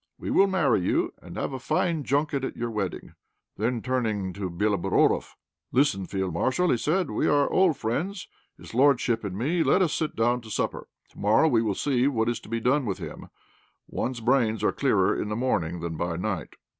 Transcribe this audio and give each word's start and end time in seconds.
We 0.17 0.31
will 0.31 0.47
marry 0.47 0.81
you, 0.81 1.13
and 1.21 1.37
have 1.37 1.53
a 1.53 1.59
fine 1.59 2.03
junket 2.03 2.43
at 2.43 2.57
your 2.57 2.71
wedding." 2.71 3.13
Then, 3.57 3.83
turning 3.83 4.33
to 4.33 4.49
Béloborodoff, 4.49 5.35
"Listen, 5.71 6.07
field 6.07 6.33
marshal," 6.33 6.75
said 6.79 7.05
he, 7.05 7.11
"we 7.13 7.27
are 7.27 7.47
old 7.51 7.77
friends, 7.77 8.27
his 8.57 8.73
lordship 8.73 9.23
and 9.23 9.37
me; 9.37 9.61
let 9.61 9.83
us 9.83 9.93
sit 9.93 10.15
down 10.15 10.41
to 10.41 10.49
supper. 10.49 10.87
To 11.09 11.19
morrow 11.19 11.47
we 11.47 11.61
will 11.61 11.75
see 11.75 12.07
what 12.07 12.29
is 12.29 12.39
to 12.39 12.49
be 12.49 12.59
done 12.59 12.87
with 12.87 12.97
him; 12.97 13.29
one's 13.87 14.21
brains 14.21 14.63
are 14.63 14.71
clearer 14.71 15.15
in 15.15 15.29
the 15.29 15.35
morning 15.35 15.81
than 15.81 15.97
by 15.97 16.15
night." 16.17 16.55